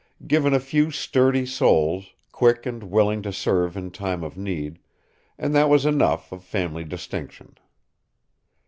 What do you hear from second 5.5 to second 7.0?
that was enough of family